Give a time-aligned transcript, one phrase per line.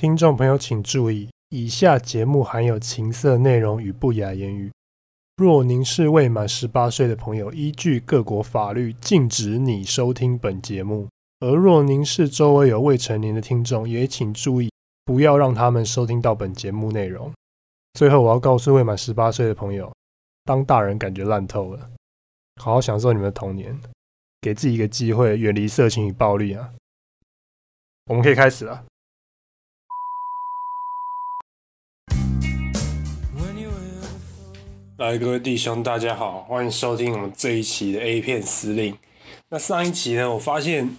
[0.00, 4.72] 听众朋友请注意，以下节目含有情色内容与不雅言语。
[5.36, 11.06] 若您是未满十八岁的朋友，依据各国法律禁止你收听本节目；
[11.40, 14.70] 而若您是周围有未成年的听众，也请注意，
[15.04, 17.30] 不要让他们收听到本节目内容。
[17.92, 19.92] 最后，我要告诉未满十八岁的朋友，
[20.46, 21.90] 当大人感觉烂透了，
[22.56, 23.78] 好好享受你们的童年，
[24.40, 26.72] 给自己一个机会，远离色情与暴力啊！
[28.06, 28.86] 我们可以开始了。
[35.00, 38.94] 来，各位弟兄，大家好，欢迎收听我们这一期的 A 片司令。
[39.48, 40.94] 那上一期呢，我发现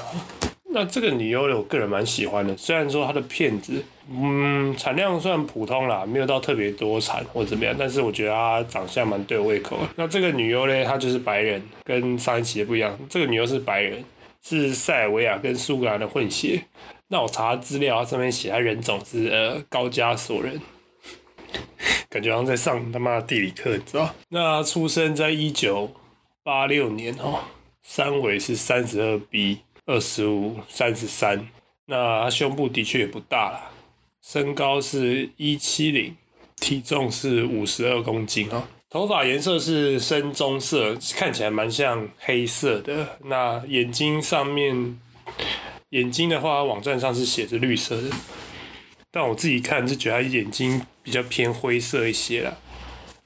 [0.74, 2.58] 那这个女优呢，我个人蛮喜欢的。
[2.58, 3.82] 虽然说她的片子，
[4.12, 9.80] 嗯，产量算普通啦，没有到特别多产或怎么样，但是我觉得她长相蛮对我胃口。
[9.96, 13.00] 那这个女优呢，她就是白人，跟上一期的不一样。
[13.10, 14.04] 这个女优是白人，
[14.44, 16.66] 是塞尔维亚跟苏格兰的混血。
[17.08, 20.60] 那我查资料，上面写她人种是呃高加索人。
[22.12, 24.14] 感觉好像在上他妈的地理课，你知道？
[24.28, 25.90] 那出生在一九
[26.44, 27.40] 八六年哦，
[27.82, 31.48] 三围是三十二 B，二十五、三十三。
[31.86, 33.72] 那他胸部的确也不大啦，
[34.22, 36.14] 身高是一七零，
[36.58, 38.62] 体重是五十二公斤哦。
[38.90, 43.08] 头发颜色是深棕色，看起来蛮像黑色的。
[43.24, 45.00] 那眼睛上面，
[45.92, 48.10] 眼睛的话，网站上是写着绿色的。
[49.12, 52.58] 但我自己看是觉得她眼睛比较偏灰色一些啦。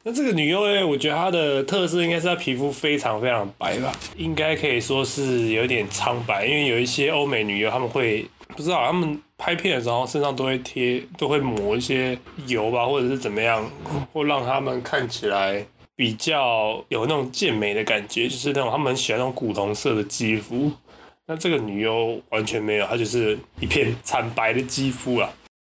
[0.04, 6.46] 那这个女优呢，我觉得她的特色应该是她皮肤非常非常白吧，应该可以说是有点苍白。
[6.46, 12.18] 因为有一些欧美女优，他们会不知道他们拍片的时候身上都会贴，都会抹一些
[12.48, 13.68] 油吧，或者是怎么样，
[14.14, 15.66] 或让他们看起来
[15.96, 20.72] 比较有那种健美的感觉，就是那种他们很喜欢那种古铜色的肌肤。
[21.28, 25.28] 那这个女优完全没有，她就是一片惨白的肌肤啊。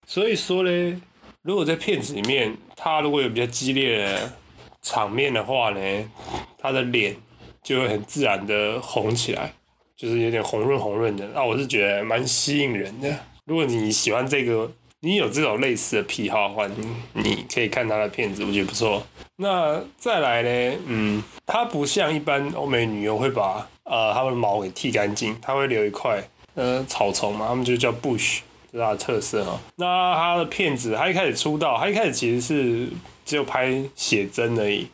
[0.10, 1.02] 所以说呢，
[1.42, 4.34] 如果在片子里面，他如果有比较激烈的
[4.82, 6.12] 场面的话呢，
[6.58, 7.14] 他的脸
[7.62, 9.54] 就会很自然的红起来，
[9.98, 11.28] 就是有点红润红润的。
[11.36, 13.14] 那我是觉得蛮吸引人的。
[13.44, 16.66] 如果你喜欢这个，你有这种类似的癖好的话，
[17.12, 19.06] 你可以看他的片子，我觉得不错。
[19.36, 26.24] 那再来呢，嗯，他不像一般欧美女优会把呃他们的毛给剃干净，他会留一块
[26.56, 28.40] 呃草丛嘛，他们就叫 bush。
[28.72, 29.60] 是他的特色哦。
[29.76, 32.88] 那他的片子，他一开始出道，他一开始其实是
[33.26, 34.88] 只有拍写真而已，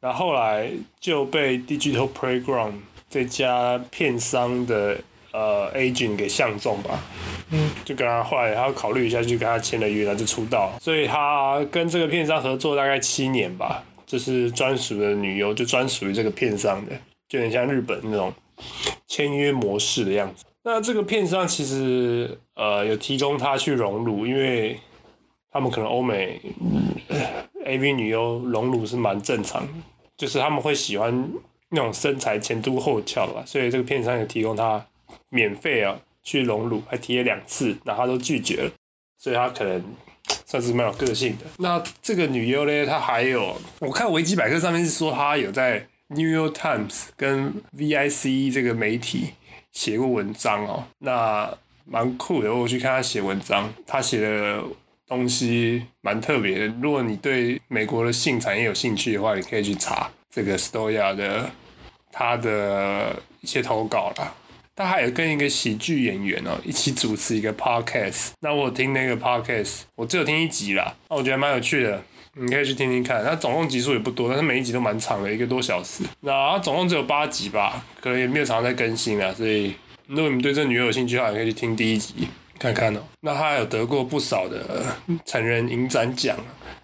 [0.00, 2.74] 然后后来就被 Digital Playground
[3.10, 4.98] 这家片商的
[5.32, 7.02] 呃 agent 给相中吧，
[7.50, 10.72] 嗯，就跟他后来他考虑一下，就跟他签了约，然后就出道。
[10.80, 16.92] 所以他跟这个片商合作大概七年吧，就是专属的女优，就专属于这个片商的，
[17.28, 18.32] 就有点像日本那种
[19.06, 20.44] 签约模式的样子。
[20.68, 24.78] 那这个片商其实呃有提供他去荣辱，因为
[25.50, 26.38] 他们可能欧美
[27.64, 29.72] A V 女优荣辱是蛮正常的，
[30.18, 31.30] 就是他们会喜欢
[31.70, 34.84] 那种身材前凸后翘吧，所以这个片商有提供他
[35.30, 38.70] 免费啊去荣辱，还提了两次，然后他都拒绝了，
[39.16, 39.82] 所以他可能
[40.44, 41.46] 算是蛮有个性的。
[41.56, 49.30] 那这个女优呢，她还有我看维基百科上面是说她有在 New York Times 跟 V I C 这个媒体。
[49.72, 51.52] 写过文章哦，那
[51.84, 52.54] 蛮酷的。
[52.54, 54.62] 我去看他写文章，他写的
[55.06, 56.66] 东西蛮特别的。
[56.80, 61.50] 如果你对美国的性产业有兴趣的话，你可以去查这个 Stoya 的
[62.12, 64.34] 他的一些投稿啦。
[64.76, 68.28] 他还有跟一个喜剧演员哦一起主持一个 podcast。
[68.40, 72.00] 那我听那个 podcast，我只有听一集啦，那我觉得蛮有趣的，
[72.38, 73.24] 你可以去听听看。
[73.24, 76.04] 它总共集数也不多，但是每一集都蛮长的，一个多小时。
[76.20, 79.32] 那它总共只有八集吧，可能也没有常常在更新啊。
[79.32, 79.74] 所以
[80.06, 82.28] 如果你们对这女友有兴趣的话，可以去听第一集。
[82.58, 83.00] 看看哦。
[83.20, 84.84] 那他有得过不少的
[85.24, 86.36] 成人影展奖，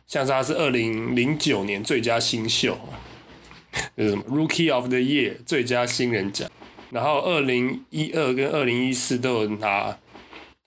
[0.07, 2.79] 像是他是二零零九年最佳新秀，
[3.97, 6.49] 就是什么 Rookie of the Year 最佳新人奖，
[6.91, 9.99] 然后二零一二跟二零一四都有拿，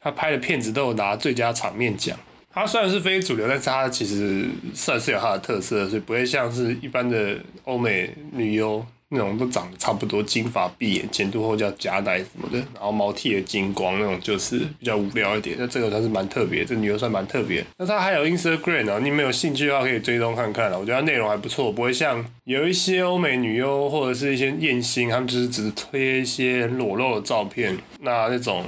[0.01, 2.17] 他拍的片子都有拿最佳场面奖。
[2.59, 15.55] 它虽然是非主流，但是它其实算是有它的特色，所以不会像是一般的欧美女优那种都长得差不多，金发碧眼，前凸后翘夹带什么的，然后毛剃的金光那种，就是比较无聊一点。
[15.59, 17.63] 那这个算是蛮特别，这女优算蛮特别。
[17.77, 20.79] 那他还有 Instagram 啊，你们有兴趣的话可以追踪看看了。
[20.79, 28.65] 我觉得内容还不错，不会像有一些欧美女优或者是一些艳星，他们就是只推一些裸露的照片，那那种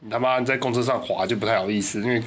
[0.00, 2.22] 你他妈在公车上滑就不太好意思，因为。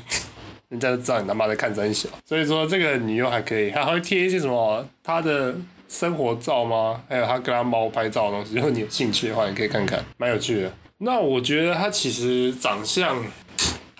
[0.71, 5.53] 人家都知道你他妈在看真小，所以说这个女优还可以，还会贴一些什么她的
[5.89, 7.03] 生活照吗？
[7.09, 10.71] 还有她跟她猫拍照的东西，如果你有兴趣的话，你可以看看，蛮有趣的。
[11.00, 13.21] 那我觉得她其实长相。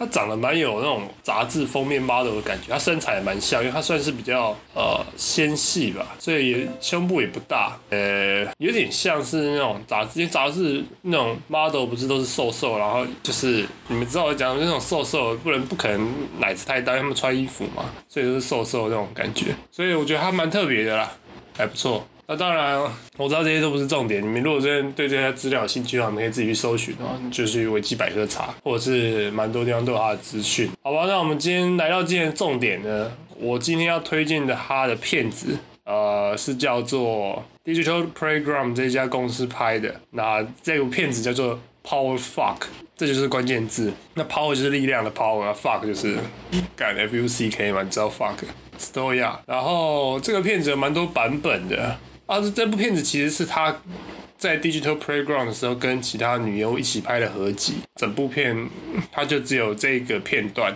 [0.02, 21.12] 他长得蛮有那种杂志封面 model 的感觉，他身材也蛮像，因为他算是比较呃纤细吧，所以也胸部也不大，呃，有点像是那种杂志，因为杂志那种 model 不是都是瘦瘦，然后就是你们知道我讲的那种瘦瘦，不能不可能奶子太大，他们穿衣服嘛，所以都是瘦瘦那种感觉，所以我觉得他蛮特别的啦，
[21.56, 22.04] 还不错。
[22.32, 22.80] 那当然，
[23.18, 24.24] 我知道这些都不是重点。
[24.24, 30.72] 你们如果真的对这些资料有兴趣的话，你们可以自己去搜寻啊，就是维基百科查，或者是蛮多地方都有它的资讯。
[30.82, 39.94] 好吧，那我们今天来到今天的重点呢，我今天要推荐的它的片子，呃，是叫做 Digital Playground 这家公司拍的。
[40.12, 42.62] 那这部片子叫做 Power Fuck，
[42.96, 43.92] 这就是关键字。
[44.14, 46.16] 那 Power 就是力量的 Power，Fuck 就是
[46.78, 49.18] 干 F U C K 嘛，你知道 Fuck，Story。
[49.46, 51.98] 然后这个片子有蛮多版本的。
[52.32, 53.76] 啊，这部片子其实是他
[54.38, 58.70] 在 Digital Playground 的时候跟其他女优一起拍的合集，整部片
[59.12, 60.74] 它就只有这个片段。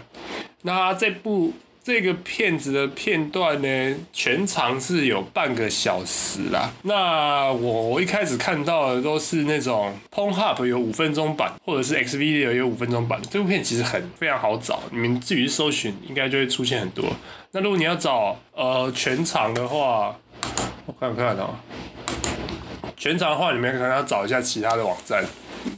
[0.64, 6.70] 那这部这个片子的片段呢，全长是有半个小时啦。
[6.82, 13.22] 那我我一开始看到的都是那种 PornHub 有五分钟版，或者是 Xvideo 有五分钟版。
[13.32, 17.06] 这部片其实很非常好找，你们自己去搜寻应该就会出现很多。
[17.52, 20.14] 那如果你要找呃全长的话，
[20.86, 21.60] 我看看啊，
[22.96, 25.24] 全场的话，你们可能要找一下其他的网站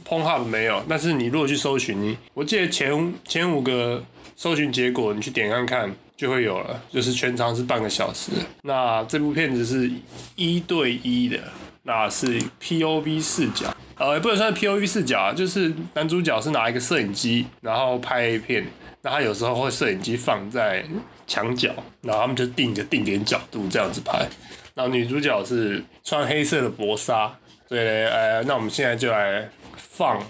[0.04, 0.82] p o n h u b 没有。
[0.88, 4.02] 但是你如果去搜寻，你我记得前前五个
[4.36, 6.78] 搜寻结果，你去点看看就会有了。
[6.90, 8.32] 就是全长是半个小时。
[8.62, 9.90] 那这部片子是
[10.36, 11.38] 一对一的，
[11.84, 18.66] 那是 POV 视角，呃，也不能算 POV 视角啊，就是男主角是拿一个摄影机，然后拍 A 片。
[19.00, 20.84] 那他有时候会摄影机放在
[21.28, 21.72] 墙角，
[22.02, 24.26] 然后他们就定个定点角度这样子拍。
[24.74, 27.32] 然后女主角是穿黑色的薄纱，
[27.68, 30.20] 所以呃，那我们现在就来放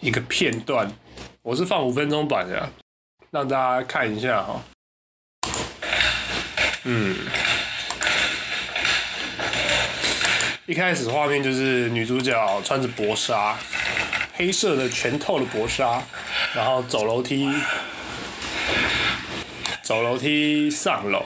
[0.00, 0.90] 一个片段，
[1.42, 2.68] 我是放五分钟版的，
[3.30, 4.62] 让大家看一下哈。
[6.84, 7.16] 嗯，
[10.66, 13.56] 一开始画面就是女主角穿着薄纱，
[14.34, 16.02] 黑色的全透的薄纱，
[16.54, 17.48] 然后走楼梯，
[19.92, 21.22] 走楼梯上楼。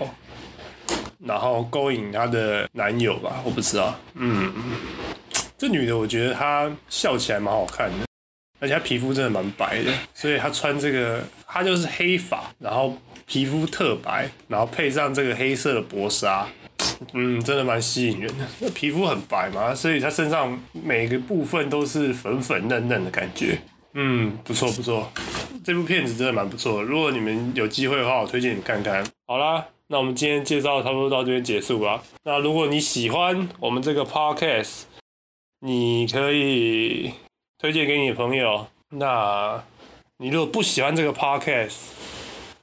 [1.25, 3.97] 然后勾引她的男友吧，我不知道。
[4.15, 4.53] 嗯，
[5.57, 8.07] 这女的我觉得她笑起来蛮好看的，
[8.59, 16.45] 而且她皮肤真的蛮白的，所以她穿这个，她就是黑发，然后皮肤特白，然后配上这个黑色的薄纱，
[17.13, 18.45] 嗯，真的蛮吸引人的。
[18.59, 23.61] 那皮肤很白嘛，所以她身上每个部分都是粉粉嫩嫩的感觉。
[23.99, 25.11] 嗯，不错不错，
[25.65, 26.83] 这部片子真的蛮不错。
[26.83, 29.05] 如果你们有机会的话，我推荐你看看。
[29.27, 29.67] 好啦。
[29.89, 32.03] 那我们今天介绍差不多到这边结束吧。
[32.25, 34.83] 那如果你喜欢我们这个 podcast，
[35.61, 37.13] 你可以
[37.57, 38.67] 推荐给你的朋友。
[38.91, 39.63] 那
[40.19, 41.77] 你如果不喜欢这个 podcast，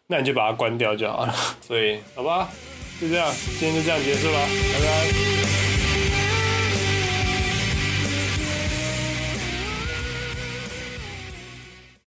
[0.08, 1.34] 那你就把它关掉就好了。
[1.62, 2.50] 所以，好吧，
[3.00, 4.40] 就这样，今天就这样结束了，
[4.74, 5.33] 拜拜。